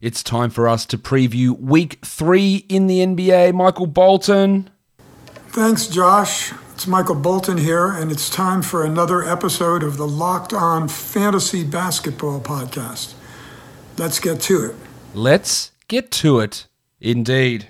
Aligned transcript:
It's 0.00 0.22
time 0.22 0.50
for 0.50 0.68
us 0.68 0.84
to 0.86 0.98
preview 0.98 1.58
week 1.58 1.98
three 2.04 2.66
in 2.68 2.86
the 2.86 3.00
NBA. 3.00 3.54
Michael 3.54 3.86
Bolton. 3.86 4.68
Thanks, 5.48 5.86
Josh. 5.86 6.52
It's 6.74 6.86
Michael 6.86 7.14
Bolton 7.14 7.58
here, 7.58 7.86
and 7.86 8.10
it's 8.10 8.28
time 8.28 8.60
for 8.60 8.84
another 8.84 9.22
episode 9.22 9.84
of 9.84 9.96
the 9.96 10.06
Locked 10.06 10.52
On 10.52 10.88
Fantasy 10.88 11.62
Basketball 11.62 12.40
Podcast. 12.40 13.14
Let's 13.96 14.18
get 14.18 14.40
to 14.42 14.64
it. 14.64 14.74
Let's 15.14 15.70
get 15.86 16.10
to 16.10 16.40
it, 16.40 16.66
indeed. 17.00 17.68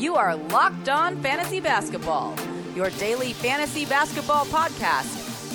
You 0.00 0.14
are 0.16 0.34
Locked 0.36 0.88
On 0.88 1.20
Fantasy 1.22 1.60
Basketball, 1.60 2.34
your 2.74 2.88
daily 2.90 3.34
fantasy 3.34 3.84
basketball 3.84 4.46
podcast 4.46 5.15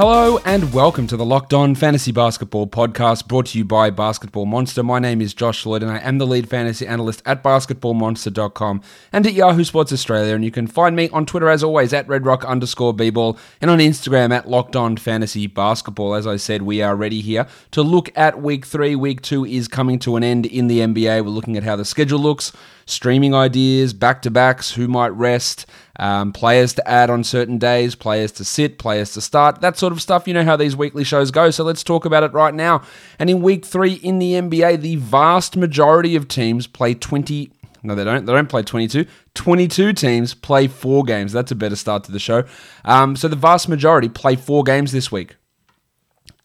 Hello 0.00 0.38
and 0.46 0.72
welcome 0.72 1.06
to 1.08 1.16
the 1.18 1.26
Locked 1.26 1.52
On 1.52 1.74
Fantasy 1.74 2.10
Basketball 2.10 2.66
podcast 2.66 3.28
brought 3.28 3.44
to 3.48 3.58
you 3.58 3.66
by 3.66 3.90
Basketball 3.90 4.46
Monster. 4.46 4.82
My 4.82 4.98
name 4.98 5.20
is 5.20 5.34
Josh 5.34 5.66
Lloyd 5.66 5.82
and 5.82 5.92
I 5.92 5.98
am 5.98 6.16
the 6.16 6.26
lead 6.26 6.48
fantasy 6.48 6.86
analyst 6.86 7.22
at 7.26 7.44
basketballmonster.com 7.44 8.80
and 9.12 9.26
at 9.26 9.34
Yahoo 9.34 9.62
Sports 9.62 9.92
Australia. 9.92 10.34
And 10.34 10.42
you 10.42 10.50
can 10.50 10.66
find 10.66 10.96
me 10.96 11.10
on 11.10 11.26
Twitter 11.26 11.50
as 11.50 11.62
always 11.62 11.92
at 11.92 12.06
redrock 12.06 12.46
underscore 12.46 12.94
bball 12.94 13.38
and 13.60 13.70
on 13.70 13.78
Instagram 13.78 14.32
at 14.32 14.48
Locked 14.48 14.74
On 14.74 14.96
Fantasy 14.96 15.46
Basketball. 15.46 16.14
As 16.14 16.26
I 16.26 16.36
said, 16.36 16.62
we 16.62 16.80
are 16.80 16.96
ready 16.96 17.20
here 17.20 17.46
to 17.72 17.82
look 17.82 18.10
at 18.16 18.40
week 18.40 18.64
three. 18.64 18.96
Week 18.96 19.20
two 19.20 19.44
is 19.44 19.68
coming 19.68 19.98
to 19.98 20.16
an 20.16 20.24
end 20.24 20.46
in 20.46 20.68
the 20.68 20.78
NBA. 20.78 21.22
We're 21.22 21.28
looking 21.28 21.58
at 21.58 21.64
how 21.64 21.76
the 21.76 21.84
schedule 21.84 22.20
looks 22.20 22.52
streaming 22.90 23.34
ideas, 23.34 23.92
back 23.92 24.22
to 24.22 24.30
backs, 24.30 24.72
who 24.72 24.88
might 24.88 25.08
rest, 25.10 25.66
um, 25.98 26.32
players 26.32 26.72
to 26.74 26.88
add 26.88 27.10
on 27.10 27.24
certain 27.24 27.58
days, 27.58 27.94
players 27.94 28.32
to 28.32 28.44
sit, 28.44 28.78
players 28.78 29.12
to 29.12 29.20
start, 29.20 29.60
that 29.60 29.76
sort 29.76 29.92
of 29.92 30.00
stuff. 30.00 30.26
You 30.26 30.34
know 30.34 30.44
how 30.44 30.56
these 30.56 30.76
weekly 30.76 31.04
shows 31.04 31.30
go, 31.30 31.50
so 31.50 31.64
let's 31.64 31.84
talk 31.84 32.04
about 32.04 32.22
it 32.22 32.32
right 32.32 32.54
now. 32.54 32.82
And 33.18 33.28
in 33.28 33.42
week 33.42 33.64
three 33.64 33.94
in 33.94 34.18
the 34.18 34.32
NBA, 34.32 34.80
the 34.80 34.96
vast 34.96 35.56
majority 35.56 36.16
of 36.16 36.28
teams 36.28 36.66
play 36.66 36.94
20. 36.94 37.52
No, 37.82 37.94
they 37.94 38.04
don't. 38.04 38.26
They 38.26 38.32
don't 38.32 38.48
play 38.48 38.62
22. 38.62 39.06
22 39.34 39.92
teams 39.92 40.34
play 40.34 40.66
four 40.66 41.04
games. 41.04 41.32
That's 41.32 41.50
a 41.50 41.54
better 41.54 41.76
start 41.76 42.04
to 42.04 42.12
the 42.12 42.18
show. 42.18 42.44
Um, 42.84 43.16
so 43.16 43.28
the 43.28 43.36
vast 43.36 43.68
majority 43.68 44.08
play 44.08 44.36
four 44.36 44.64
games 44.64 44.92
this 44.92 45.10
week. 45.10 45.36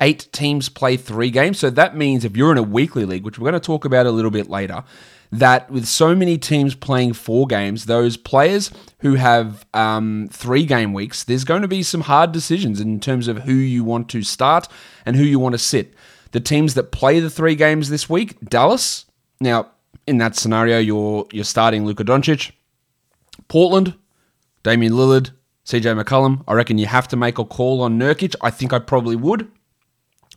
Eight 0.02 0.28
teams 0.32 0.68
play 0.68 0.98
three 0.98 1.30
games. 1.30 1.60
So 1.60 1.70
that 1.70 1.96
means 1.96 2.26
if 2.26 2.36
you're 2.36 2.52
in 2.52 2.58
a 2.58 2.64
weekly 2.64 3.06
league, 3.06 3.24
which 3.24 3.40
we're 3.40 3.50
going 3.50 3.60
to 3.60 3.66
talk 3.66 3.86
about 3.86 4.06
a 4.06 4.12
little 4.12 4.32
bit 4.32 4.50
later, 4.50 4.84
that 5.40 5.70
with 5.70 5.86
so 5.86 6.16
many 6.16 6.38
teams 6.38 6.76
playing 6.76 7.14
four 7.14 7.48
games, 7.48 7.86
those 7.86 8.18
players 8.18 8.72
who 9.00 9.16
have 9.16 9.66
um, 9.74 10.30
three 10.32 10.66
game 10.66 10.94
weeks, 10.94 11.24
there's 11.24 11.44
going 11.44 11.62
to 11.62 11.68
be 11.68 11.84
some 11.84 12.02
hard 12.02 12.32
decisions 12.32 12.80
in 12.80 13.00
terms 13.00 13.28
of 13.28 13.40
who 13.40 13.54
you 13.54 13.84
want 13.84 14.10
to 14.10 14.24
start 14.24 14.68
and 15.06 15.16
who 15.16 15.24
you 15.24 15.40
want 15.40 15.54
to 15.54 15.60
sit. 15.60 15.94
The 16.32 16.40
teams 16.40 16.74
that 16.74 16.92
play 16.92 17.20
the 17.20 17.30
three 17.30 17.56
games 17.56 17.90
this 17.90 18.10
week, 18.10 18.40
Dallas. 18.42 19.06
Now, 19.40 19.72
in 20.08 20.18
that 20.20 20.36
scenario, 20.36 20.80
you're 20.80 21.28
you're 21.32 21.44
starting 21.44 21.86
Luka 21.86 22.04
Doncic, 22.04 22.52
Portland, 23.48 23.96
Damian 24.64 24.94
Lillard, 24.94 25.32
CJ 25.66 26.02
McCollum. 26.02 26.44
I 26.48 26.54
reckon 26.54 26.78
you 26.78 26.88
have 26.88 27.08
to 27.10 27.16
make 27.16 27.38
a 27.38 27.46
call 27.46 27.82
on 27.82 28.00
Nurkic. 28.00 28.36
I 28.42 28.52
think 28.52 28.74
I 28.74 28.80
probably 28.80 29.16
would, 29.16 29.50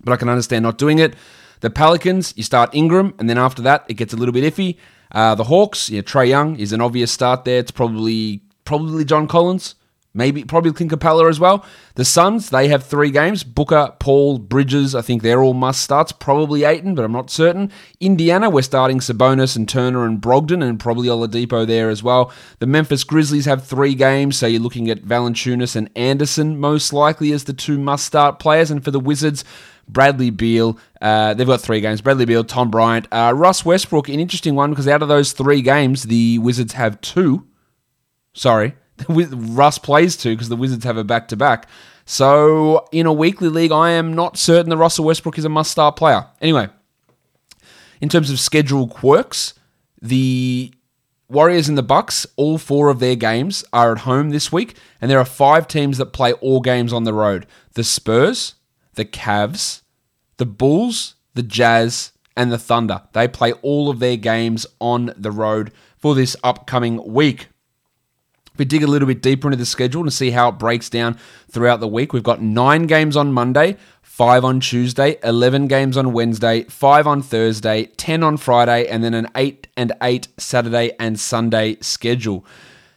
but 0.02 0.12
I 0.12 0.16
can 0.16 0.28
understand 0.28 0.62
not 0.62 0.78
doing 0.78 0.98
it. 0.98 1.14
The 1.60 1.70
Pelicans, 1.70 2.34
you 2.36 2.42
start 2.42 2.74
Ingram, 2.74 3.14
and 3.18 3.28
then 3.28 3.38
after 3.38 3.62
that, 3.62 3.84
it 3.88 3.94
gets 3.94 4.12
a 4.12 4.16
little 4.16 4.32
bit 4.32 4.44
iffy. 4.44 4.76
Uh, 5.10 5.34
the 5.34 5.44
Hawks, 5.44 5.88
yeah, 5.90 6.02
Trae 6.02 6.28
Young 6.28 6.56
is 6.56 6.72
an 6.72 6.80
obvious 6.80 7.10
start 7.10 7.44
there. 7.44 7.58
It's 7.58 7.70
probably 7.70 8.42
probably 8.64 9.04
John 9.04 9.26
Collins, 9.26 9.74
maybe 10.12 10.44
probably 10.44 10.72
Clint 10.72 10.92
Capela 10.92 11.28
as 11.28 11.40
well. 11.40 11.64
The 11.94 12.04
Suns, 12.04 12.50
they 12.50 12.68
have 12.68 12.84
three 12.84 13.10
games: 13.10 13.42
Booker, 13.42 13.94
Paul, 13.98 14.38
Bridges. 14.38 14.94
I 14.94 15.00
think 15.00 15.22
they're 15.22 15.42
all 15.42 15.54
must 15.54 15.80
starts. 15.80 16.12
Probably 16.12 16.64
Ayton, 16.64 16.94
but 16.94 17.04
I'm 17.04 17.12
not 17.12 17.30
certain. 17.30 17.72
Indiana, 18.00 18.50
we're 18.50 18.62
starting 18.62 19.00
Sabonis 19.00 19.56
and 19.56 19.66
Turner 19.66 20.04
and 20.04 20.20
Brogdon, 20.20 20.62
and 20.62 20.78
probably 20.78 21.08
Oladipo 21.08 21.66
there 21.66 21.88
as 21.88 22.02
well. 22.02 22.30
The 22.58 22.66
Memphis 22.66 23.02
Grizzlies 23.02 23.46
have 23.46 23.66
three 23.66 23.94
games, 23.94 24.36
so 24.36 24.46
you're 24.46 24.60
looking 24.60 24.90
at 24.90 25.04
Valanciunas 25.04 25.74
and 25.74 25.88
Anderson 25.96 26.60
most 26.60 26.92
likely 26.92 27.32
as 27.32 27.44
the 27.44 27.54
two 27.54 27.78
must 27.78 28.04
start 28.04 28.38
players. 28.38 28.70
And 28.70 28.84
for 28.84 28.90
the 28.90 29.00
Wizards. 29.00 29.42
Bradley 29.88 30.30
Beal. 30.30 30.78
Uh, 31.00 31.34
they've 31.34 31.46
got 31.46 31.60
three 31.60 31.80
games. 31.80 32.00
Bradley 32.00 32.24
Beal, 32.24 32.44
Tom 32.44 32.70
Bryant, 32.70 33.06
uh, 33.12 33.32
Russ 33.34 33.64
Westbrook. 33.64 34.08
An 34.08 34.20
interesting 34.20 34.54
one 34.54 34.70
because 34.70 34.88
out 34.88 35.02
of 35.02 35.08
those 35.08 35.32
three 35.32 35.62
games, 35.62 36.04
the 36.04 36.38
Wizards 36.38 36.74
have 36.74 37.00
two. 37.00 37.46
Sorry, 38.34 38.74
Russ 39.08 39.78
plays 39.78 40.16
two 40.16 40.34
because 40.34 40.48
the 40.48 40.56
Wizards 40.56 40.84
have 40.84 40.96
a 40.96 41.04
back 41.04 41.28
to 41.28 41.36
back. 41.36 41.68
So 42.04 42.86
in 42.90 43.06
a 43.06 43.12
weekly 43.12 43.48
league, 43.48 43.72
I 43.72 43.90
am 43.90 44.14
not 44.14 44.38
certain 44.38 44.70
that 44.70 44.76
Russell 44.78 45.04
Westbrook 45.04 45.38
is 45.38 45.44
a 45.44 45.50
must 45.50 45.70
start 45.70 45.96
player. 45.96 46.26
Anyway, 46.40 46.68
in 48.00 48.08
terms 48.08 48.30
of 48.30 48.40
schedule 48.40 48.88
quirks, 48.88 49.54
the 50.00 50.72
Warriors 51.28 51.68
and 51.68 51.76
the 51.76 51.82
Bucks, 51.82 52.26
all 52.36 52.56
four 52.56 52.88
of 52.88 53.00
their 53.00 53.14
games 53.14 53.62
are 53.74 53.92
at 53.92 53.98
home 53.98 54.30
this 54.30 54.50
week, 54.50 54.76
and 55.00 55.10
there 55.10 55.18
are 55.18 55.26
five 55.26 55.68
teams 55.68 55.98
that 55.98 56.14
play 56.14 56.32
all 56.34 56.60
games 56.60 56.92
on 56.92 57.04
the 57.04 57.12
road. 57.12 57.46
The 57.74 57.84
Spurs, 57.84 58.54
the 58.98 59.04
Cavs, 59.04 59.82
the 60.38 60.44
Bulls, 60.44 61.14
the 61.34 61.42
Jazz, 61.42 62.12
and 62.36 62.50
the 62.50 62.58
Thunder. 62.58 63.02
They 63.12 63.28
play 63.28 63.52
all 63.62 63.88
of 63.88 64.00
their 64.00 64.16
games 64.16 64.66
on 64.80 65.14
the 65.16 65.30
road 65.30 65.72
for 65.96 66.16
this 66.16 66.36
upcoming 66.42 67.00
week. 67.06 67.46
If 68.52 68.58
we 68.58 68.64
dig 68.64 68.82
a 68.82 68.88
little 68.88 69.06
bit 69.06 69.22
deeper 69.22 69.46
into 69.46 69.56
the 69.56 69.64
schedule 69.64 70.04
to 70.04 70.10
see 70.10 70.32
how 70.32 70.48
it 70.48 70.58
breaks 70.58 70.90
down 70.90 71.16
throughout 71.48 71.78
the 71.78 71.86
week, 71.86 72.12
we've 72.12 72.24
got 72.24 72.42
nine 72.42 72.88
games 72.88 73.16
on 73.16 73.32
Monday, 73.32 73.76
five 74.02 74.44
on 74.44 74.58
Tuesday, 74.58 75.16
11 75.22 75.68
games 75.68 75.96
on 75.96 76.12
Wednesday, 76.12 76.64
five 76.64 77.06
on 77.06 77.22
Thursday, 77.22 77.84
10 77.84 78.24
on 78.24 78.36
Friday, 78.36 78.88
and 78.88 79.04
then 79.04 79.14
an 79.14 79.28
eight 79.36 79.68
and 79.76 79.92
eight 80.02 80.26
Saturday 80.38 80.90
and 80.98 81.20
Sunday 81.20 81.76
schedule. 81.80 82.44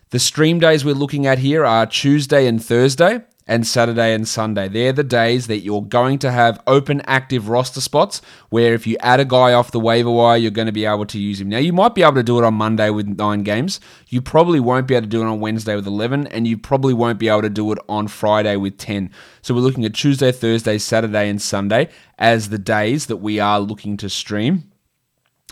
The 0.09 0.17
stream 0.17 0.57
days 0.57 0.84
we're 0.84 0.95
looking 0.95 1.28
at 1.28 1.38
here 1.38 1.63
are 1.63 1.85
Tuesday 1.85 2.47
and 2.47 2.63
Thursday 2.63 3.22
and 3.47 3.66
Saturday 3.66 4.13
and 4.13 4.28
Sunday. 4.28 4.68
They're 4.68 4.94
the 4.94 5.03
days 5.03 5.47
that 5.47 5.59
you're 5.59 5.81
going 5.81 6.19
to 6.19 6.31
have 6.31 6.62
open 6.68 7.02
active 7.06 7.50
roster 7.50 7.81
spots 7.81 8.22
where 8.50 8.74
if 8.74 8.85
you 8.85 8.97
add 9.00 9.19
a 9.19 9.25
guy 9.25 9.53
off 9.53 9.72
the 9.72 9.79
waiver 9.79 10.12
wire, 10.12 10.38
you're 10.38 10.52
going 10.52 10.68
to 10.68 10.72
be 10.72 10.85
able 10.85 11.06
to 11.07 11.19
use 11.19 11.41
him. 11.41 11.50
Now, 11.50 11.57
you 11.57 11.74
might 11.74 11.96
be 11.96 12.03
able 12.03 12.16
to 12.16 12.24
do 12.24 12.38
it 12.38 12.44
on 12.44 12.53
Monday 12.53 12.90
with 12.90 13.07
nine 13.07 13.44
games. 13.44 13.79
You 14.07 14.22
probably 14.22 14.59
won't 14.59 14.88
be 14.88 14.96
able 14.96 15.06
to 15.06 15.09
do 15.09 15.22
it 15.22 15.28
on 15.28 15.40
Wednesday 15.40 15.75
with 15.75 15.88
11, 15.88 16.28
and 16.28 16.47
you 16.47 16.57
probably 16.57 16.94
won't 16.94 17.19
be 17.19 17.28
able 17.28 17.41
to 17.41 17.50
do 17.50 17.72
it 17.72 17.79
on 17.90 18.07
Friday 18.07 18.56
with 18.56 18.78
10. 18.78 19.09
So 19.41 19.53
we're 19.53 19.62
looking 19.62 19.85
at 19.85 19.94
Tuesday, 19.94 20.31
Thursday, 20.31 20.78
Saturday, 20.78 21.29
and 21.29 21.41
Sunday 21.41 21.90
as 22.18 22.50
the 22.50 22.59
days 22.59 23.08
that 23.08 23.18
we 23.18 23.40
are 23.40 23.59
looking 23.59 23.97
to 23.97 24.09
stream 24.09 24.72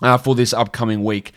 uh, 0.02 0.18
for 0.18 0.36
this 0.36 0.54
upcoming 0.54 1.04
week. 1.04 1.34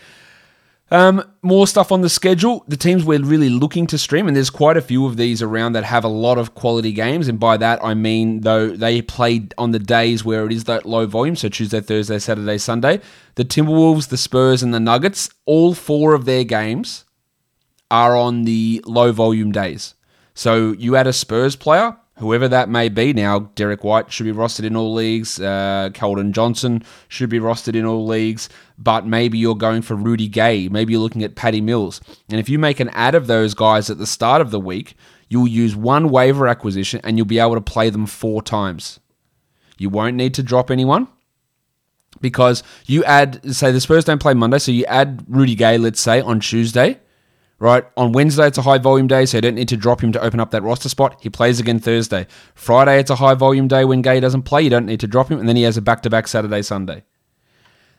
Um, 0.93 1.25
more 1.41 1.67
stuff 1.67 1.91
on 1.91 2.03
the 2.03 2.11
schedule. 2.11 2.67
The 2.69 2.77
teams 2.77 3.03
we're 3.03 3.25
really 3.25 3.49
looking 3.49 3.87
to 3.87 3.97
stream, 3.97 4.29
and 4.29 4.37
there's 4.37 4.51
quite 4.51 4.77
a 4.77 4.83
few 4.83 5.07
of 5.07 5.17
these 5.17 5.41
around 5.41 5.73
that 5.73 5.85
have 5.85 6.05
a 6.05 6.09
lot 6.09 6.37
of 6.37 6.55
quality 6.55 6.93
games. 6.93 7.29
And 7.29 7.41
by 7.41 7.57
that, 7.57 7.83
I 7.83 7.95
mean, 7.95 8.43
though, 8.43 8.69
they 8.69 9.01
play 9.01 9.49
on 9.57 9.71
the 9.71 9.79
days 9.79 10.23
where 10.23 10.45
it 10.45 10.53
is 10.53 10.65
that 10.65 10.85
low 10.85 11.07
volume, 11.07 11.35
so 11.35 11.49
Tuesday, 11.49 11.81
Thursday, 11.81 12.19
Saturday, 12.19 12.59
Sunday. 12.59 13.01
The 13.37 13.45
Timberwolves, 13.45 14.11
the 14.11 14.19
Spurs, 14.19 14.63
and 14.63 14.75
the 14.75 14.81
Nuggets, 14.81 15.31
all 15.47 15.73
four 15.73 16.13
of 16.13 16.27
their 16.27 16.45
games 16.45 17.07
are 17.91 18.15
on 18.15 18.45
the 18.45 18.85
low 18.87 19.13
volume 19.13 19.51
days. 19.51 19.95
So 20.35 20.73
you 20.73 20.97
add 20.97 21.07
a 21.07 21.15
Spurs 21.15 21.57
player, 21.57 21.97
whoever 22.19 22.49
that 22.49 22.69
may 22.69 22.89
be. 22.89 23.13
Now, 23.13 23.51
Derrick 23.55 23.85
White 23.85 24.13
should 24.13 24.25
be 24.25 24.33
rostered 24.33 24.65
in 24.65 24.77
all 24.77 24.93
leagues. 24.93 25.41
Uh, 25.41 25.91
Keldon 25.93 26.33
Johnson 26.33 26.83
should 27.09 27.31
be 27.31 27.41
rostered 27.41 27.75
in 27.75 27.85
all 27.85 28.07
leagues. 28.07 28.49
But 28.79 29.07
maybe 29.07 29.39
you're 29.39 29.55
going 29.55 29.83
for 29.83 29.95
Rudy 29.95 30.29
Gay. 30.29 30.69
Maybe 30.69 30.93
you're 30.93 31.03
looking 31.03 31.25
at 31.25 31.35
Patty 31.35 31.61
Mills. 31.61 32.01
And 32.29 32.39
if 32.39 32.49
you 32.49 32.59
make 32.59 32.81
an 32.81 32.91
ad 32.91 33.15
of 33.15 33.27
those 33.27 33.55
guys 33.55 33.91
at 33.91 33.99
the 33.99 34.07
start 34.07 34.41
of 34.41 34.51
the 34.51 34.61
week, 34.61 34.95
you'll 35.29 35.49
use 35.49 35.75
one 35.75 36.11
waiver 36.11 36.47
acquisition 36.47 37.01
and 37.05 37.17
you'll 37.17 37.27
be 37.27 37.39
able 37.39 37.55
to 37.55 37.61
play 37.61 37.91
them 37.91 38.07
four 38.07 38.43
times. 38.43 39.01
You 39.79 39.89
won't 39.89 40.17
need 40.17 40.35
to 40.35 40.43
drop 40.43 40.71
anyone 40.71 41.09
because 42.21 42.63
you 42.87 43.03
add, 43.05 43.55
say, 43.55 43.73
the 43.73 43.81
Spurs 43.81 44.05
don't 44.05 44.21
play 44.21 44.35
Monday, 44.35 44.59
so 44.59 44.71
you 44.71 44.85
add 44.85 45.25
Rudy 45.27 45.55
Gay, 45.55 45.79
let's 45.79 46.01
say, 46.01 46.21
on 46.21 46.41
Tuesday 46.41 47.01
right? 47.63 47.85
On 47.97 48.11
Wednesday, 48.11 48.49
it's 48.49 48.59
a 48.59 48.63
high 48.63 48.79
volume 48.79 49.07
day, 49.07 49.25
so 49.25 49.37
you 49.37 49.41
don't 49.41 49.55
need 49.55 49.69
to 49.69 49.77
drop 49.77 50.03
him 50.03 50.11
to 50.11 50.21
open 50.21 50.41
up 50.41 50.51
that 50.51 50.65
roster 50.65 50.89
spot. 50.89 51.19
He 51.23 51.31
plays 51.31 51.61
again 51.61 51.79
Thursday. 51.79 52.27
Friday, 52.57 52.99
it's 52.99 53.09
a 53.09 53.15
high 53.15 53.35
volume 53.35 53.69
day 53.69 53.85
when 53.85 54.03
Gay 54.03 54.19
doesn't 54.19 54.43
play. 54.43 54.63
You 54.63 54.71
don't 54.71 54.85
need 54.85 54.99
to 54.99 55.07
drop 55.07 55.31
him. 55.31 55.39
And 55.39 55.49
then 55.49 55.55
he 55.55 55.63
has 55.63 55.77
a 55.77 55.81
back 55.81 56.03
to 56.03 56.11
back 56.11 56.27
Saturday, 56.27 56.63
Sunday. 56.63 57.05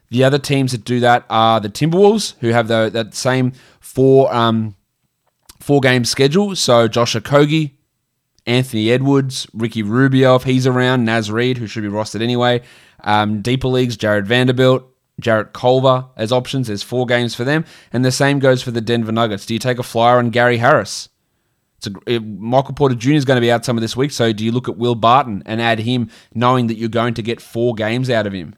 The 0.10 0.26
other 0.26 0.38
teams 0.38 0.74
that 0.74 0.84
do 0.84 1.00
that 1.00 1.26
are 1.30 1.62
the 1.62 1.70
Timberwolves, 1.70 2.36
who 2.42 2.50
have 2.50 2.68
the, 2.68 2.90
that 2.92 3.16
same 3.16 3.54
four 3.80 4.36
um, 4.36 4.76
four 5.62 5.80
game 5.80 6.04
schedule. 6.04 6.58
So 6.58 6.90
Josh 6.90 7.16
Okogie, 7.16 7.72
Anthony 8.46 8.92
Edwards, 8.92 9.48
Ricky 9.54 9.82
Rubio, 9.82 10.36
if 10.36 10.44
he's 10.44 10.68
around, 10.68 11.06
Naz 11.06 11.32
Reid, 11.32 11.58
who 11.58 11.68
should 11.68 11.84
be 11.84 11.90
rostered 11.90 12.22
anyway. 12.22 12.64
Um, 13.02 13.42
deeper 13.42 13.70
leagues, 13.70 13.96
Jarred 13.96 14.28
Vanderbilt, 14.28 14.93
Jarrett 15.20 15.54
Culver 15.54 16.06
as 16.16 16.32
options. 16.32 16.68
There's 16.68 16.84
four 16.84 17.06
games 17.06 17.36
for 17.36 17.44
them. 17.44 17.66
And 17.92 18.04
the 18.04 18.12
same 18.12 18.40
goes 18.40 18.62
for 18.62 18.72
the 18.72 18.82
Denver 18.82 19.12
Nuggets. 19.12 19.46
Do 19.46 19.54
you 19.54 19.60
take 19.60 19.80
a 19.80 19.84
flyer 19.84 20.18
on 20.18 20.30
Gary 20.30 20.58
Harris? 20.58 21.10
A, 21.86 21.92
it, 22.08 22.20
Michael 22.20 22.74
Porter 22.74 22.96
Jr. 22.96 23.12
is 23.12 23.26
going 23.26 23.38
to 23.38 23.42
be 23.42 23.52
out 23.52 23.66
some 23.66 23.78
of 23.78 23.82
this 23.82 23.98
week. 23.98 24.12
So 24.12 24.34
do 24.34 24.44
you 24.44 24.52
look 24.52 24.70
at 24.70 24.78
Will 24.78 24.96
Barton 24.96 25.44
and 25.46 25.62
add 25.62 25.80
him 25.80 26.10
knowing 26.34 26.68
that 26.68 26.78
you're 26.78 26.90
going 26.90 27.14
to 27.16 27.22
get 27.22 27.42
four 27.42 27.76
games 27.76 28.10
out 28.10 28.26
of 28.26 28.34
him? 28.34 28.56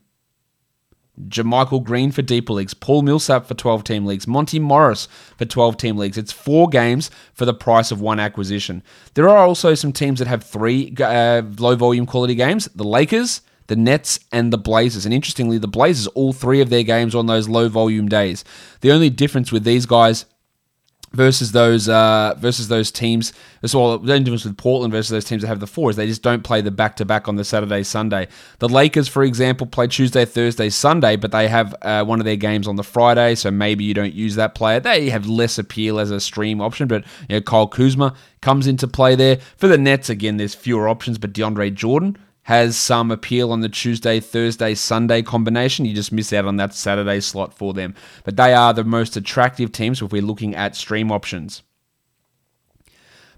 JaMychal 1.27 1.83
Green 1.83 2.11
for 2.11 2.21
deeper 2.21 2.53
leagues, 2.53 2.73
Paul 2.73 3.01
Millsap 3.01 3.45
for 3.45 3.53
12 3.53 3.83
team 3.83 4.05
leagues, 4.05 4.27
Monte 4.27 4.59
Morris 4.59 5.07
for 5.37 5.45
12 5.45 5.77
team 5.77 5.97
leagues. 5.97 6.17
It's 6.17 6.31
four 6.31 6.67
games 6.67 7.09
for 7.33 7.45
the 7.45 7.53
price 7.53 7.91
of 7.91 8.01
one 8.01 8.19
acquisition. 8.19 8.83
There 9.13 9.29
are 9.29 9.45
also 9.45 9.73
some 9.75 9.93
teams 9.93 10.19
that 10.19 10.27
have 10.27 10.43
three 10.43 10.93
uh, 10.99 11.43
low 11.57 11.75
volume 11.75 12.05
quality 12.05 12.35
games 12.35 12.65
the 12.75 12.83
Lakers, 12.83 13.41
the 13.67 13.75
Nets, 13.75 14.19
and 14.31 14.51
the 14.51 14.57
Blazers. 14.57 15.05
And 15.05 15.13
interestingly, 15.13 15.57
the 15.57 15.67
Blazers, 15.67 16.07
all 16.07 16.33
three 16.33 16.61
of 16.61 16.69
their 16.69 16.83
games 16.83 17.15
on 17.15 17.27
those 17.27 17.49
low 17.49 17.69
volume 17.69 18.07
days. 18.07 18.43
The 18.81 18.91
only 18.91 19.09
difference 19.09 19.51
with 19.51 19.63
these 19.63 19.85
guys 19.85 20.25
versus 21.15 21.53
those 21.53 21.87
uh, 21.87 22.35
versus 22.37 22.67
those 22.67 22.91
teams. 22.91 23.33
As 23.63 23.75
well, 23.75 23.97
the 23.97 24.13
only 24.13 24.23
difference 24.25 24.45
with 24.45 24.57
Portland 24.57 24.91
versus 24.91 25.09
those 25.09 25.25
teams 25.25 25.41
that 25.41 25.47
have 25.47 25.59
the 25.59 25.67
four 25.67 25.89
is 25.89 25.95
they 25.95 26.05
just 26.05 26.21
don't 26.21 26.43
play 26.43 26.61
the 26.61 26.71
back 26.71 26.95
to 26.97 27.05
back 27.05 27.27
on 27.27 27.35
the 27.35 27.43
Saturday 27.43 27.83
Sunday. 27.83 28.27
The 28.59 28.69
Lakers, 28.69 29.07
for 29.07 29.23
example, 29.23 29.65
play 29.65 29.87
Tuesday, 29.87 30.25
Thursday, 30.25 30.69
Sunday, 30.69 31.15
but 31.15 31.31
they 31.31 31.47
have 31.47 31.73
uh, 31.81 32.03
one 32.03 32.19
of 32.19 32.25
their 32.25 32.35
games 32.35 32.67
on 32.67 32.75
the 32.75 32.83
Friday, 32.83 33.35
so 33.35 33.49
maybe 33.49 33.83
you 33.83 33.93
don't 33.93 34.13
use 34.13 34.35
that 34.35 34.53
player. 34.53 34.79
They 34.79 35.09
have 35.09 35.27
less 35.27 35.57
appeal 35.57 35.99
as 35.99 36.11
a 36.11 36.19
stream 36.19 36.61
option, 36.61 36.87
but 36.87 37.03
you 37.29 37.37
know, 37.37 37.41
Kyle 37.41 37.67
Kuzma 37.67 38.13
comes 38.41 38.67
into 38.67 38.87
play 38.87 39.15
there. 39.15 39.39
For 39.57 39.67
the 39.67 39.77
Nets, 39.77 40.09
again, 40.09 40.37
there's 40.37 40.53
fewer 40.53 40.87
options, 40.87 41.17
but 41.17 41.33
DeAndre 41.33 41.73
Jordan 41.73 42.17
has 42.45 42.77
some 42.77 43.09
appeal 43.09 43.51
on 43.51 43.61
the 43.61 43.69
Tuesday, 43.69 44.19
Thursday, 44.19 44.75
Sunday 44.75 45.23
combination. 45.23 45.83
You 45.83 45.95
just 45.95 46.11
miss 46.11 46.31
out 46.31 46.45
on 46.45 46.57
that 46.57 46.75
Saturday 46.75 47.19
slot 47.19 47.55
for 47.55 47.73
them. 47.73 47.95
But 48.23 48.37
they 48.37 48.53
are 48.53 48.71
the 48.71 48.83
most 48.83 49.17
attractive 49.17 49.71
teams 49.71 49.99
if 49.99 50.11
we're 50.11 50.21
looking 50.21 50.53
at 50.53 50.75
stream 50.75 51.11
options. 51.11 51.63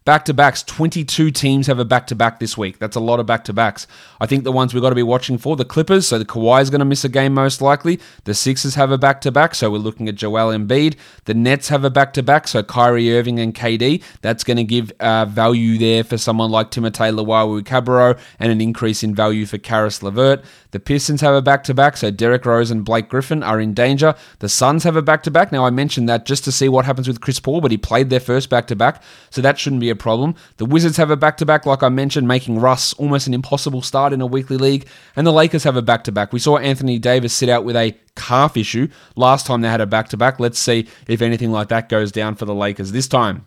Back 0.07 0.23
to 0.23 0.33
backs, 0.33 0.63
22 0.63 1.31
teams 1.31 1.67
have 1.67 1.79
a 1.79 1.83
back 1.83 2.07
to 2.07 2.15
back 2.15 2.39
this 2.39 2.57
week. 2.57 2.79
That's 2.79 2.95
a 2.95 3.01
lot 3.01 3.19
of 3.19 3.25
back 3.25 3.43
to 3.43 3.51
backs. 3.51 3.87
I 4.21 4.25
think 4.25 4.45
the 4.45 4.53
ones 4.53 4.73
we've 4.73 4.81
got 4.81 4.91
to 4.91 4.95
be 4.95 5.03
watching 5.03 5.37
for 5.37 5.57
the 5.57 5.65
Clippers, 5.65 6.07
so 6.07 6.17
the 6.17 6.23
Kawhi 6.23 6.61
is 6.61 6.69
going 6.69 6.79
to 6.79 6.85
miss 6.85 7.03
a 7.03 7.09
game 7.09 7.33
most 7.33 7.61
likely. 7.61 7.99
The 8.23 8.33
Sixers 8.33 8.75
have 8.75 8.89
a 8.89 8.97
back 8.97 9.19
to 9.19 9.33
back, 9.33 9.53
so 9.53 9.69
we're 9.69 9.79
looking 9.79 10.07
at 10.07 10.15
Joel 10.15 10.57
Embiid. 10.57 10.95
The 11.25 11.33
Nets 11.33 11.67
have 11.67 11.83
a 11.83 11.89
back 11.89 12.13
to 12.13 12.23
back, 12.23 12.47
so 12.47 12.63
Kyrie 12.63 13.17
Irving 13.17 13.37
and 13.37 13.53
KD. 13.53 14.01
That's 14.21 14.45
going 14.45 14.55
to 14.55 14.63
give 14.63 14.93
uh, 15.01 15.25
value 15.25 15.77
there 15.77 16.05
for 16.05 16.17
someone 16.17 16.51
like 16.51 16.71
Timothé 16.71 17.13
Luwawu-Cabarrot 17.13 18.17
and 18.39 18.49
an 18.49 18.61
increase 18.61 19.03
in 19.03 19.13
value 19.13 19.45
for 19.45 19.57
Caris 19.57 20.01
LeVert. 20.01 20.41
The 20.71 20.79
Pistons 20.79 21.19
have 21.19 21.35
a 21.35 21.41
back 21.41 21.65
to 21.65 21.73
back, 21.73 21.97
so 21.97 22.11
Derrick 22.11 22.45
Rose 22.45 22.71
and 22.71 22.85
Blake 22.85 23.09
Griffin 23.09 23.43
are 23.43 23.59
in 23.59 23.73
danger. 23.73 24.15
The 24.39 24.47
Suns 24.47 24.85
have 24.85 24.95
a 24.95 25.01
back 25.01 25.23
to 25.23 25.31
back. 25.31 25.51
Now, 25.51 25.65
I 25.65 25.69
mentioned 25.69 26.07
that 26.07 26.25
just 26.25 26.45
to 26.45 26.51
see 26.53 26.69
what 26.69 26.85
happens 26.85 27.09
with 27.09 27.19
Chris 27.19 27.41
Paul, 27.41 27.59
but 27.59 27.71
he 27.71 27.77
played 27.77 28.09
their 28.09 28.21
first 28.21 28.49
back 28.49 28.67
to 28.67 28.75
back, 28.77 29.03
so 29.29 29.41
that 29.41 29.59
shouldn't 29.59 29.81
be 29.81 29.89
a 29.89 29.96
problem. 29.97 30.35
The 30.57 30.65
Wizards 30.65 30.97
have 30.97 31.11
a 31.11 31.17
back 31.17 31.37
to 31.37 31.45
back, 31.45 31.65
like 31.65 31.83
I 31.83 31.89
mentioned, 31.89 32.27
making 32.27 32.59
Russ 32.59 32.93
almost 32.93 33.27
an 33.27 33.33
impossible 33.33 33.81
start 33.81 34.13
in 34.13 34.21
a 34.21 34.25
weekly 34.25 34.57
league. 34.57 34.87
And 35.15 35.27
the 35.27 35.33
Lakers 35.33 35.63
have 35.63 35.75
a 35.75 35.81
back 35.81 36.03
to 36.05 36.11
back. 36.11 36.31
We 36.31 36.39
saw 36.39 36.57
Anthony 36.57 36.99
Davis 36.99 37.33
sit 37.33 37.49
out 37.49 37.65
with 37.65 37.75
a 37.75 37.97
calf 38.15 38.55
issue 38.55 38.87
last 39.15 39.45
time 39.45 39.61
they 39.61 39.69
had 39.69 39.81
a 39.81 39.85
back 39.85 40.09
to 40.09 40.17
back. 40.17 40.39
Let's 40.39 40.59
see 40.59 40.87
if 41.07 41.21
anything 41.21 41.51
like 41.51 41.67
that 41.69 41.89
goes 41.89 42.11
down 42.11 42.35
for 42.35 42.45
the 42.45 42.55
Lakers 42.55 42.91
this 42.91 43.07
time. 43.07 43.45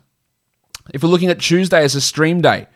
If 0.93 1.03
we're 1.03 1.09
looking 1.09 1.29
at 1.29 1.39
Tuesday 1.39 1.83
as 1.83 1.95
a 1.95 2.01
stream 2.01 2.41
day, 2.41 2.67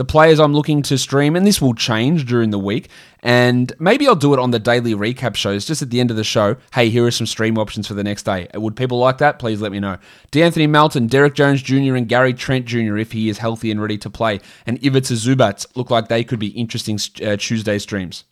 the 0.00 0.04
players 0.06 0.40
I'm 0.40 0.54
looking 0.54 0.80
to 0.84 0.96
stream, 0.96 1.36
and 1.36 1.46
this 1.46 1.60
will 1.60 1.74
change 1.74 2.24
during 2.24 2.48
the 2.48 2.58
week. 2.58 2.88
And 3.22 3.70
maybe 3.78 4.08
I'll 4.08 4.16
do 4.16 4.32
it 4.32 4.38
on 4.38 4.50
the 4.50 4.58
daily 4.58 4.94
recap 4.94 5.34
shows, 5.34 5.66
just 5.66 5.82
at 5.82 5.90
the 5.90 6.00
end 6.00 6.10
of 6.10 6.16
the 6.16 6.24
show. 6.24 6.56
Hey, 6.72 6.88
here 6.88 7.04
are 7.04 7.10
some 7.10 7.26
stream 7.26 7.58
options 7.58 7.86
for 7.86 7.92
the 7.92 8.02
next 8.02 8.22
day. 8.22 8.48
Would 8.54 8.76
people 8.76 8.98
like 8.98 9.18
that? 9.18 9.38
Please 9.38 9.60
let 9.60 9.72
me 9.72 9.78
know. 9.78 9.98
De'Anthony 10.32 10.70
Melton, 10.70 11.06
Derrick 11.06 11.34
Jones 11.34 11.60
Jr., 11.60 11.96
and 11.96 12.08
Gary 12.08 12.32
Trent 12.32 12.64
Jr., 12.64 12.96
if 12.96 13.12
he 13.12 13.28
is 13.28 13.36
healthy 13.36 13.70
and 13.70 13.82
ready 13.82 13.98
to 13.98 14.08
play, 14.08 14.40
and 14.64 14.82
Ivica 14.82 15.12
Zubac 15.12 15.66
look 15.76 15.90
like 15.90 16.08
they 16.08 16.24
could 16.24 16.38
be 16.38 16.48
interesting 16.48 16.98
uh, 17.22 17.36
Tuesday 17.36 17.78
streams. 17.78 18.24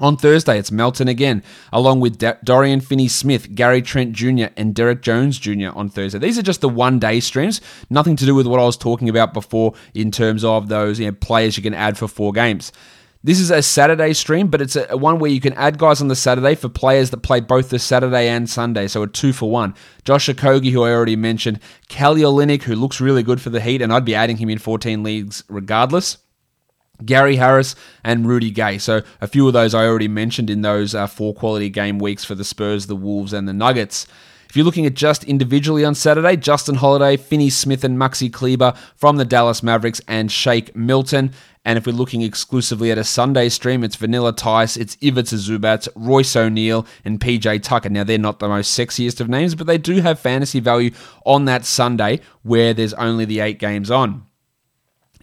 On 0.00 0.16
Thursday, 0.16 0.58
it's 0.58 0.72
Melton 0.72 1.06
again, 1.06 1.42
along 1.70 2.00
with 2.00 2.18
Dorian 2.44 2.80
Finney 2.80 3.08
Smith, 3.08 3.54
Gary 3.54 3.82
Trent 3.82 4.12
Jr., 4.12 4.46
and 4.56 4.74
Derrick 4.74 5.02
Jones 5.02 5.38
Jr. 5.38 5.68
on 5.74 5.90
Thursday. 5.90 6.18
These 6.18 6.38
are 6.38 6.42
just 6.42 6.62
the 6.62 6.68
one 6.68 6.98
day 6.98 7.20
streams, 7.20 7.60
nothing 7.90 8.16
to 8.16 8.24
do 8.24 8.34
with 8.34 8.46
what 8.46 8.58
I 8.58 8.64
was 8.64 8.76
talking 8.76 9.08
about 9.10 9.34
before 9.34 9.74
in 9.94 10.10
terms 10.10 10.44
of 10.44 10.68
those 10.68 10.98
you 10.98 11.06
know, 11.06 11.12
players 11.12 11.56
you 11.56 11.62
can 11.62 11.74
add 11.74 11.98
for 11.98 12.08
four 12.08 12.32
games. 12.32 12.72
This 13.22 13.38
is 13.38 13.52
a 13.52 13.62
Saturday 13.62 14.14
stream, 14.14 14.48
but 14.48 14.60
it's 14.60 14.74
a, 14.74 14.96
one 14.96 15.20
where 15.20 15.30
you 15.30 15.40
can 15.40 15.52
add 15.52 15.78
guys 15.78 16.00
on 16.00 16.08
the 16.08 16.16
Saturday 16.16 16.56
for 16.56 16.68
players 16.68 17.10
that 17.10 17.18
play 17.18 17.38
both 17.38 17.68
the 17.68 17.78
Saturday 17.78 18.28
and 18.28 18.50
Sunday, 18.50 18.88
so 18.88 19.02
a 19.02 19.06
two 19.06 19.32
for 19.32 19.48
one. 19.48 19.74
Josh 20.04 20.28
Okogie, 20.28 20.72
who 20.72 20.82
I 20.82 20.90
already 20.90 21.14
mentioned, 21.14 21.60
Kelly 21.88 22.22
Olynyk, 22.22 22.62
who 22.62 22.74
looks 22.74 23.00
really 23.00 23.22
good 23.22 23.40
for 23.40 23.50
the 23.50 23.60
Heat, 23.60 23.80
and 23.82 23.92
I'd 23.92 24.04
be 24.04 24.16
adding 24.16 24.38
him 24.38 24.48
in 24.48 24.58
14 24.58 25.04
leagues 25.04 25.44
regardless. 25.48 26.18
Gary 27.04 27.36
Harris 27.36 27.74
and 28.04 28.26
Rudy 28.26 28.50
Gay. 28.50 28.78
So 28.78 29.02
a 29.20 29.26
few 29.26 29.46
of 29.46 29.52
those 29.52 29.74
I 29.74 29.86
already 29.86 30.08
mentioned 30.08 30.50
in 30.50 30.62
those 30.62 30.94
uh, 30.94 31.06
four 31.06 31.34
quality 31.34 31.68
game 31.68 31.98
weeks 31.98 32.24
for 32.24 32.34
the 32.34 32.44
Spurs, 32.44 32.86
the 32.86 32.96
Wolves, 32.96 33.32
and 33.32 33.48
the 33.48 33.52
Nuggets. 33.52 34.06
If 34.52 34.56
you're 34.56 34.66
looking 34.66 34.84
at 34.84 34.92
just 34.92 35.24
individually 35.24 35.82
on 35.82 35.94
Saturday, 35.94 36.36
Justin 36.36 36.74
Holiday, 36.74 37.16
Finney 37.16 37.48
Smith, 37.48 37.84
and 37.84 37.96
Maxi 37.96 38.30
Kleber 38.30 38.74
from 38.96 39.16
the 39.16 39.24
Dallas 39.24 39.62
Mavericks, 39.62 40.02
and 40.06 40.30
Shake 40.30 40.76
Milton. 40.76 41.32
And 41.64 41.78
if 41.78 41.86
we're 41.86 41.94
looking 41.94 42.20
exclusively 42.20 42.90
at 42.90 42.98
a 42.98 43.04
Sunday 43.04 43.48
stream, 43.48 43.82
it's 43.82 43.96
Vanilla 43.96 44.34
Tice, 44.34 44.76
it's 44.76 44.98
Ivica 45.00 45.36
Zubac, 45.36 45.88
Royce 45.94 46.36
O'Neale, 46.36 46.86
and 47.02 47.18
PJ 47.18 47.62
Tucker. 47.62 47.88
Now, 47.88 48.04
they're 48.04 48.18
not 48.18 48.40
the 48.40 48.48
most 48.48 48.78
sexiest 48.78 49.22
of 49.22 49.28
names, 49.30 49.54
but 49.54 49.66
they 49.66 49.78
do 49.78 50.02
have 50.02 50.20
fantasy 50.20 50.60
value 50.60 50.90
on 51.24 51.46
that 51.46 51.64
Sunday 51.64 52.20
where 52.42 52.74
there's 52.74 52.92
only 52.92 53.24
the 53.24 53.40
eight 53.40 53.58
games 53.58 53.90
on 53.90 54.26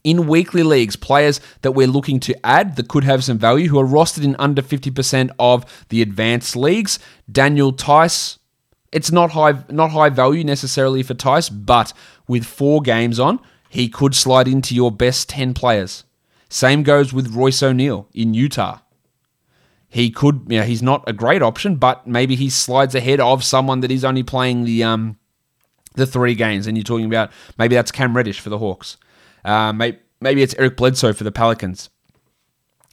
in 0.04 0.28
weekly 0.28 0.63
leagues, 0.63 0.96
players 0.96 1.42
that 1.62 1.72
we're 1.72 1.88
looking 1.88 2.19
to 2.22 2.46
add 2.46 2.75
that 2.75 2.88
could 2.88 3.04
have 3.04 3.24
some 3.24 3.38
value 3.38 3.69
who 3.69 3.80
are 3.80 3.86
rostered 3.86 4.24
in 4.24 4.36
under 4.40 4.62
50% 4.62 5.31
of 5.40 5.86
the 5.90 6.01
advanced 6.01 6.56
leagues. 6.56 7.00
Daniel 7.31 7.72
Theis, 7.72 8.40
it's 8.92 9.12
not 9.12 9.31
high 9.31 9.63
not 9.69 9.92
high 9.92 10.10
value 10.10 10.44
necessarily 10.44 11.04
for 11.04 11.13
Theis, 11.13 11.50
but 11.50 11.94
with 12.28 12.46
4 12.46 12.81
games 12.81 13.19
on, 13.19 13.40
he 13.69 13.88
could 13.88 14.16
slide 14.16 14.48
into 14.48 14.74
your 14.74 14.92
best 14.92 15.30
10 15.30 15.54
players. 15.54 16.04
Same 16.50 16.81
goes 16.81 17.13
with 17.13 17.34
Royce 17.36 17.62
O'Neale 17.62 18.07
in 18.13 18.33
Utah. 18.33 18.80
He 19.88 20.12
could, 20.12 20.45
you 20.47 20.59
know, 20.59 20.66
he's 20.66 20.83
not 20.83 21.04
a 21.07 21.14
great 21.14 21.42
option, 21.42 21.76
but 21.76 22.06
maybe 22.06 22.35
he 22.35 22.50
slides 22.50 22.94
ahead 22.95 23.19
of 23.19 23.44
someone 23.44 23.80
that 23.81 23.92
is 23.92 24.06
only 24.06 24.23
playing 24.23 24.66
the 24.66 24.83
um 24.83 25.18
the 25.95 26.06
3 26.06 26.35
games 26.35 26.68
and 26.68 26.78
you're 26.78 26.83
talking 26.83 27.06
about 27.06 27.31
maybe 27.57 27.76
that's 27.76 27.92
Cam 27.92 28.16
Reddish 28.16 28.40
for 28.40 28.50
the 28.50 28.59
Hawks. 28.59 28.97
Uh, 29.44 29.74
maybe, 29.74 30.00
maybe 30.22 30.44
it's 30.44 30.56
Eric 30.58 30.78
Bledsoe 30.78 31.14
for 31.14 31.24
the 31.24 31.31
Pelicans. 31.31 31.90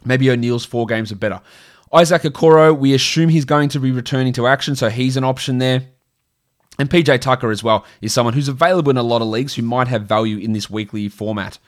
Maybe 0.05 0.31
O'Neale's 0.31 0.65
four 0.65 0.87
games 0.87 1.11
are 1.11 1.17
better. 1.17 1.41
Isaac 1.93 2.23
Okoro, 2.23 2.76
we 2.76 2.95
assume 2.95 3.29
he's 3.29 3.45
going 3.45 3.69
to 3.71 3.81
be 3.81 3.91
returning 3.91 4.33
to 4.35 4.47
action, 4.47 4.76
so 4.76 4.88
he's 4.88 5.17
an 5.17 5.25
option 5.25 5.59
there. 5.59 5.83
And 6.79 6.91
PJ 6.91 7.21
Tucker 7.21 7.50
as 7.50 7.62
well 7.62 7.85
is 8.03 8.12
someone 8.12 8.35
who's 8.35 8.49
available 8.49 8.91
in 8.91 8.97
a 8.97 9.03
lot 9.03 9.23
of 9.23 9.29
leagues 9.29 9.55
who 9.55 9.62
might 9.62 9.88
have 9.88 10.03
value 10.03 10.37
in 10.37 10.53
this 10.53 10.69
weekly 10.69 11.09
format. 11.09 11.59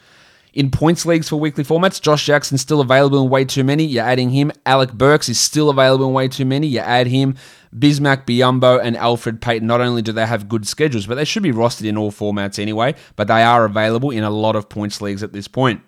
In 0.54 0.70
points 0.70 1.04
leagues 1.04 1.28
for 1.28 1.36
weekly 1.36 1.64
formats, 1.64 2.00
Josh 2.00 2.24
Jackson's 2.24 2.62
still 2.62 2.80
available 2.80 3.22
in 3.22 3.30
way 3.30 3.44
too 3.44 3.64
many. 3.64 3.84
You're 3.84 4.04
adding 4.04 4.30
him. 4.30 4.50
Alec 4.64 4.92
Burks 4.92 5.28
is 5.28 5.38
still 5.38 5.70
available 5.70 6.06
in 6.06 6.14
way 6.14 6.28
too 6.28 6.44
many. 6.44 6.66
You 6.66 6.80
add 6.80 7.06
him. 7.06 7.36
Bismack 7.76 8.24
Biyombo 8.24 8.80
and 8.82 8.96
Elfrid 8.96 9.40
Payton, 9.40 9.66
not 9.66 9.80
only 9.80 10.00
do 10.00 10.12
they 10.12 10.26
have 10.26 10.48
good 10.48 10.66
schedules, 10.66 11.06
but 11.06 11.16
they 11.16 11.24
should 11.24 11.42
be 11.42 11.52
rostered 11.52 11.86
in 11.86 11.98
all 11.98 12.10
formats 12.10 12.58
anyway, 12.58 12.94
but 13.14 13.28
they 13.28 13.42
are 13.42 13.66
available 13.66 14.10
in 14.10 14.24
a 14.24 14.30
lot 14.30 14.56
of 14.56 14.68
points 14.68 15.02
leagues 15.02 15.22
at 15.22 15.34
this 15.34 15.48
point. 15.48 15.82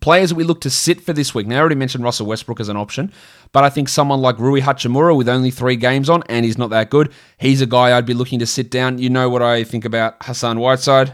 Players 0.00 0.34
we 0.34 0.42
look 0.42 0.60
to 0.62 0.70
sit 0.70 1.00
for 1.00 1.12
this 1.12 1.34
week. 1.34 1.46
Now, 1.46 1.56
I 1.56 1.60
already 1.60 1.76
mentioned 1.76 2.02
Russell 2.02 2.26
Westbrook 2.26 2.58
as 2.58 2.68
an 2.68 2.76
option, 2.76 3.12
but 3.52 3.62
I 3.62 3.70
think 3.70 3.88
someone 3.88 4.20
like 4.20 4.38
Rui 4.38 4.60
Hachimura 4.60 5.16
with 5.16 5.28
only 5.28 5.50
three 5.52 5.76
games 5.76 6.08
on, 6.08 6.24
and 6.28 6.44
he's 6.44 6.58
not 6.58 6.70
that 6.70 6.90
good, 6.90 7.12
he's 7.38 7.60
a 7.60 7.66
guy 7.66 7.96
I'd 7.96 8.06
be 8.06 8.14
looking 8.14 8.40
to 8.40 8.46
sit 8.46 8.70
down. 8.70 8.98
You 8.98 9.10
know 9.10 9.28
what 9.28 9.42
I 9.42 9.62
think 9.62 9.84
about 9.84 10.16
Hassan 10.22 10.58
Whiteside. 10.58 11.12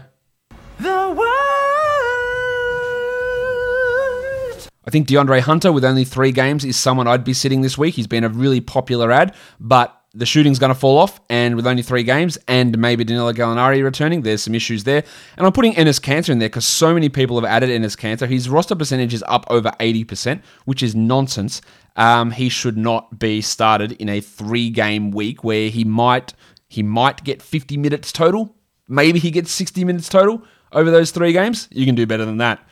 I 4.89 4.91
think 4.91 5.07
DeAndre 5.07 5.41
Hunter, 5.41 5.71
with 5.71 5.85
only 5.85 6.03
three 6.03 6.31
games, 6.31 6.65
is 6.65 6.75
someone 6.75 7.07
I'd 7.07 7.23
be 7.23 7.31
sitting 7.31 7.61
this 7.61 7.77
week. 7.77 7.93
He's 7.93 8.07
been 8.07 8.23
a 8.23 8.29
really 8.29 8.59
popular 8.59 9.11
ad, 9.11 9.35
but 9.59 9.95
the 10.15 10.25
shooting's 10.25 10.57
going 10.57 10.73
to 10.73 10.79
fall 10.79 10.97
off, 10.97 11.21
and 11.29 11.55
with 11.55 11.67
only 11.67 11.83
three 11.83 12.01
games, 12.01 12.39
and 12.47 12.75
maybe 12.75 13.03
Danilo 13.03 13.31
Gallinari 13.31 13.83
returning, 13.83 14.23
there's 14.23 14.41
some 14.41 14.55
issues 14.55 14.85
there. 14.85 15.03
And 15.37 15.45
I'm 15.45 15.53
putting 15.53 15.73
Enes 15.73 16.01
Kanter 16.01 16.29
in 16.29 16.39
there 16.39 16.49
because 16.49 16.65
so 16.65 16.91
many 16.91 17.07
people 17.07 17.39
have 17.39 17.47
added 17.47 17.69
Enes 17.69 17.95
Kanter. 17.95 18.27
His 18.27 18.49
roster 18.49 18.75
percentage 18.75 19.13
is 19.13 19.23
up 19.27 19.45
over 19.51 19.69
80%, 19.79 20.41
which 20.65 20.81
is 20.81 20.95
nonsense. 20.95 21.61
Um, 21.95 22.31
he 22.31 22.49
should 22.49 22.75
not 22.75 23.19
be 23.19 23.41
started 23.41 23.91
in 23.91 24.09
a 24.09 24.21
three-game 24.21 25.11
week 25.11 25.43
where 25.43 25.69
he 25.69 25.83
might 25.83 26.33
he 26.67 26.81
might 26.81 27.23
get 27.23 27.43
50 27.43 27.77
minutes 27.77 28.11
total. 28.11 28.55
Maybe 28.87 29.19
he 29.19 29.29
gets 29.29 29.51
60 29.51 29.85
minutes 29.85 30.09
total 30.09 30.41
over 30.71 30.89
those 30.89 31.11
three 31.11 31.31
games. 31.31 31.67
You 31.69 31.85
can 31.85 31.93
do 31.93 32.07
better 32.07 32.25
than 32.25 32.37
that. 32.37 32.67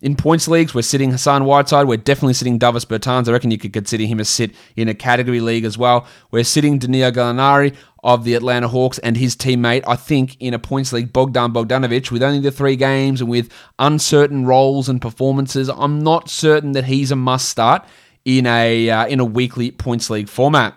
In 0.00 0.14
points 0.14 0.46
leagues, 0.46 0.76
we're 0.76 0.82
sitting 0.82 1.10
Hassan 1.10 1.44
Whiteside. 1.44 1.88
We're 1.88 1.96
definitely 1.96 2.34
sitting 2.34 2.56
Davis 2.56 2.84
Bertans. 2.84 3.28
I 3.28 3.32
reckon 3.32 3.50
you 3.50 3.58
could 3.58 3.72
consider 3.72 4.04
him 4.04 4.20
a 4.20 4.24
sit 4.24 4.54
in 4.76 4.88
a 4.88 4.94
category 4.94 5.40
league 5.40 5.64
as 5.64 5.76
well. 5.76 6.06
We're 6.30 6.44
sitting 6.44 6.78
Danilo 6.78 7.10
Gallinari 7.10 7.74
of 8.04 8.22
the 8.22 8.34
Atlanta 8.34 8.68
Hawks 8.68 9.00
and 9.00 9.16
his 9.16 9.34
teammate, 9.34 9.82
I 9.88 9.96
think, 9.96 10.36
in 10.38 10.54
a 10.54 10.58
points 10.60 10.92
league, 10.92 11.12
Bogdan 11.12 11.52
Bogdanovic, 11.52 12.12
with 12.12 12.22
only 12.22 12.38
the 12.38 12.52
three 12.52 12.76
games 12.76 13.20
and 13.20 13.28
with 13.28 13.52
uncertain 13.80 14.46
roles 14.46 14.88
and 14.88 15.02
performances. 15.02 15.68
I'm 15.68 15.98
not 15.98 16.30
certain 16.30 16.72
that 16.72 16.84
he's 16.84 17.10
a 17.10 17.16
must 17.16 17.48
start 17.48 17.84
in 18.24 18.46
a 18.46 18.88
uh, 18.88 19.06
in 19.08 19.18
a 19.18 19.24
weekly 19.24 19.72
points 19.72 20.10
league 20.10 20.28
format. 20.28 20.76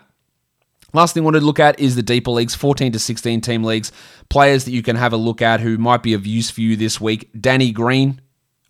Last 0.92 1.14
thing 1.14 1.22
I 1.22 1.26
wanted 1.26 1.40
to 1.40 1.46
look 1.46 1.60
at 1.60 1.78
is 1.78 1.94
the 1.94 2.02
deeper 2.02 2.32
leagues, 2.32 2.56
14 2.56 2.90
to 2.90 2.98
16 2.98 3.40
team 3.40 3.62
leagues. 3.62 3.92
Players 4.30 4.64
that 4.64 4.72
you 4.72 4.82
can 4.82 4.96
have 4.96 5.12
a 5.12 5.16
look 5.16 5.40
at 5.40 5.60
who 5.60 5.78
might 5.78 6.02
be 6.02 6.12
of 6.12 6.26
use 6.26 6.50
for 6.50 6.60
you 6.60 6.74
this 6.74 7.00
week. 7.00 7.30
Danny 7.40 7.70
Green, 7.70 8.20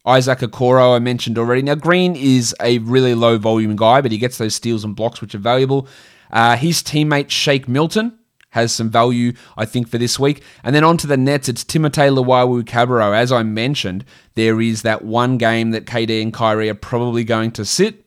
Isaac 0.05 0.41
Okoro, 0.41 0.97
I 0.97 0.99
mentioned 0.99 1.39
already. 1.39 1.63
Now, 1.63 1.77
Green 1.77 2.17
is 2.17 2.55
a 2.61 2.79
really 2.79 3.15
low 3.15 3.39
volume 3.39 3.77
guy, 3.77 4.01
but 4.01 4.11
he 4.11 4.19
gets 4.19 4.39
those 4.39 4.55
steals 4.55 4.85
and 4.85 4.97
blocks, 4.97 5.21
which 5.21 5.35
are 5.35 5.39
valuable. 5.39 5.87
Uh, 6.33 6.57
his 6.57 6.83
teammate, 6.83 7.31
Shake 7.31 7.69
Milton, 7.69 8.19
has 8.51 8.73
some 8.73 8.91
value, 8.91 9.33
I 9.57 9.65
think, 9.65 9.89
for 9.89 9.99
this 9.99 10.19
week. 10.19 10.43
And 10.65 10.75
then 10.75 10.85
onto 10.85 11.07
the 11.07 11.17
Nets, 11.17 11.49
it's 11.49 11.65
Timothé 11.65 12.13
Luwawu-Cabarrot. 12.13 13.17
As 13.17 13.31
I 13.33 13.43
mentioned, 13.45 14.05
there 14.35 14.61
is 14.61 14.83
that 14.83 15.05
one 15.05 15.39
game 15.39 15.71
that 15.71 15.87
KD 15.87 16.21
and 16.21 16.35
Kyrie 16.35 16.69
are 16.69 16.75
probably 16.75 17.25
going 17.25 17.53
to 17.53 17.65
sit. 17.65 18.02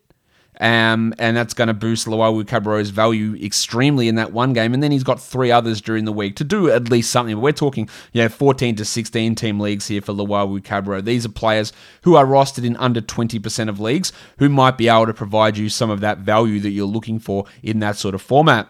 Um, 0.60 1.14
and 1.20 1.36
that's 1.36 1.54
going 1.54 1.68
to 1.68 1.74
boost 1.74 2.08
Luwawu-Cabarrot's 2.08 2.90
value 2.90 3.36
extremely 3.44 4.08
in 4.08 4.16
that 4.16 4.32
one 4.32 4.54
game. 4.54 4.74
And 4.74 4.82
then 4.82 4.92
he's 4.92 5.04
got 5.04 5.20
three 5.20 5.52
others 5.52 5.82
during 5.82 6.06
the 6.06 6.12
week 6.12 6.36
to 6.38 6.44
do 6.44 6.70
at 6.70 6.90
least 6.90 7.12
something. 7.12 7.36
But 7.36 7.42
we're 7.42 7.52
talking, 7.52 7.90
you 8.14 8.22
know, 8.22 8.30
14 8.30 8.76
to 8.78 8.86
16 8.86 9.36
team 9.36 9.60
leagues 9.60 9.88
here 9.88 10.02
for 10.02 10.14
Luwawu-Cabarrot. 10.14 11.06
These 11.06 11.26
are 11.26 11.30
players 11.30 11.74
who 12.04 12.16
are 12.16 12.26
rostered 12.26 12.66
in 12.66 12.78
under 12.78 13.02
20% 13.02 13.70
of 13.70 13.80
leagues 13.80 14.14
who 14.38 14.50
might 14.50 14.78
be 14.78 14.88
able 14.88 15.08
to 15.08 15.14
provide 15.14 15.58
you 15.58 15.70
some 15.70 15.90
of 15.90 16.00
that 16.02 16.20
value 16.20 16.60
that 16.62 16.70
you're 16.70 16.86
looking 16.86 17.20
for 17.20 17.46
in 17.62 17.80
that 17.80 17.98
sort 17.98 18.16
of 18.16 18.22
format. 18.22 18.70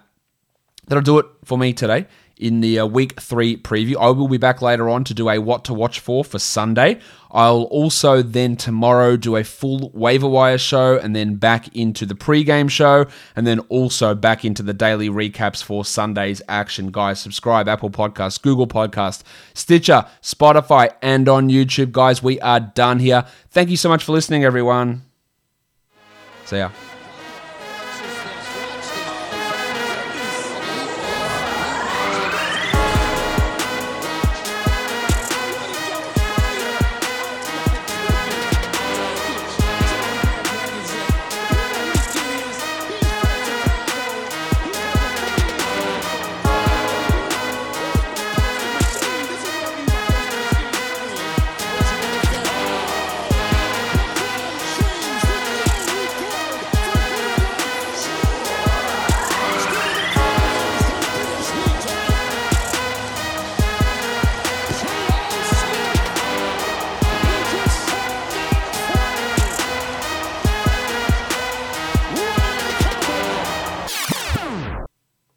That'll 0.88 1.01
do 1.01 1.20
it 1.20 1.25
for 1.44 1.58
me 1.58 1.74
today 1.74 2.06
in 2.38 2.62
the 2.62 2.80
uh, 2.80 2.86
week 2.86 3.20
three 3.20 3.58
preview. 3.58 3.96
I 3.98 4.10
will 4.10 4.27
be 4.27 4.38
back 4.38 4.62
later 4.62 4.89
on 4.89 5.04
to 5.06 5.13
do 5.13 5.30
a 5.30 5.39
what 5.39 5.63
to 5.65 5.74
watch 5.74 6.00
for 6.00 6.24
for 6.24 6.39
Sunday. 6.39 7.00
I'll 7.32 7.63
also 7.63 8.22
then 8.22 8.56
tomorrow 8.56 9.18
do 9.18 9.36
a 9.36 9.44
full 9.44 9.92
waiver 9.94 10.27
wire 10.27 10.58
show 10.58 10.98
and 10.98 11.15
then 11.15 11.36
back 11.36 11.75
into 11.75 12.06
the 12.06 12.15
pre-game 12.15 12.70
show 12.70 13.08
and 13.36 13.46
then 13.46 13.60
also 13.68 14.15
back 14.15 14.46
into 14.46 14.63
the 14.63 14.74
daily 14.74 15.10
recaps 15.10 15.62
for 15.62 15.84
Sunday's 15.84 16.42
action. 16.48 16.92
Guys, 16.92 17.20
subscribe 17.20 17.68
Apple 17.68 17.89
Podcasts, 17.89 18.42
Google 18.42 18.68
Podcast, 18.68 19.24
Stitcher, 19.54 20.06
Spotify, 20.22 20.94
and 21.01 21.27
on 21.27 21.50
YouTube. 21.50 21.92
Guys, 21.92 22.24
we 22.24 22.39
are 22.39 22.60
done 22.60 23.00
here. 23.00 23.25
Thank 23.50 23.70
you 23.70 23.77
so 23.77 23.89
much 23.89 24.04
for 24.04 24.13
listening, 24.13 24.46
everyone. 24.46 25.04
See 26.46 26.58
ya. 26.58 26.70